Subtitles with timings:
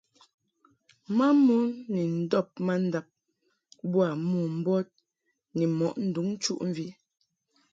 [1.17, 3.05] Mamon ni ndɔb mandab
[3.91, 4.87] boa mombɔd
[5.57, 6.85] ni mɔʼ nduŋ nchuʼmvi.